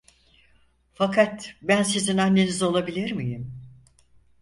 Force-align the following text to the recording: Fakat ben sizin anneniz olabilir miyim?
Fakat 0.93 1.55
ben 1.61 1.83
sizin 1.83 2.17
anneniz 2.17 2.63
olabilir 2.63 3.11
miyim? 3.11 3.53